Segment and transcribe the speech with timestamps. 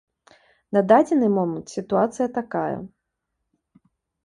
[0.77, 2.77] На дадзены момант сітуацыя такая.